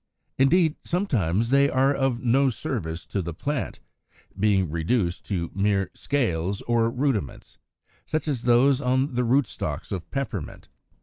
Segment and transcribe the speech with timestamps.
[0.39, 3.79] Indeed, sometimes they are of no service to the plant,
[4.35, 7.59] being reduced to mere scales or rudiments,
[8.07, 10.97] such as those on the rootstocks of Peppermint (Fig.